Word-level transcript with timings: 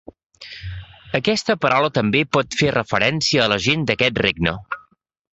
Aquesta 1.17 1.55
paraula 1.65 1.91
també 1.97 2.23
pot 2.37 2.57
fer 2.61 2.71
referència 2.77 3.43
a 3.43 3.51
la 3.53 3.59
gent 3.67 3.83
d'aquest 3.91 4.23
regne. 4.27 4.55